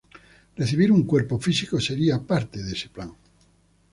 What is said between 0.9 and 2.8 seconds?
un cuerpo físico sería parte de